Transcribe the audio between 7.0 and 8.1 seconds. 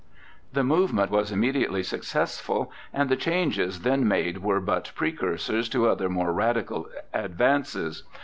advances.